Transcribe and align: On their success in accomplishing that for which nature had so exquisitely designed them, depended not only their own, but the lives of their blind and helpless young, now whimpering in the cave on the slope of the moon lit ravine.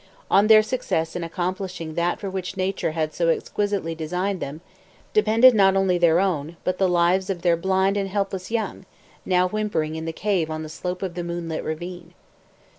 On 0.31 0.47
their 0.47 0.63
success 0.63 1.15
in 1.15 1.23
accomplishing 1.23 1.93
that 1.93 2.19
for 2.19 2.27
which 2.27 2.57
nature 2.57 2.93
had 2.93 3.13
so 3.13 3.27
exquisitely 3.29 3.93
designed 3.93 4.39
them, 4.39 4.61
depended 5.13 5.53
not 5.53 5.75
only 5.75 5.99
their 5.99 6.19
own, 6.19 6.57
but 6.63 6.79
the 6.79 6.89
lives 6.89 7.29
of 7.29 7.43
their 7.43 7.55
blind 7.55 7.97
and 7.97 8.09
helpless 8.09 8.49
young, 8.49 8.85
now 9.27 9.47
whimpering 9.47 9.95
in 9.95 10.05
the 10.05 10.11
cave 10.11 10.49
on 10.49 10.63
the 10.63 10.69
slope 10.69 11.03
of 11.03 11.13
the 11.13 11.23
moon 11.23 11.47
lit 11.49 11.63
ravine. 11.63 12.15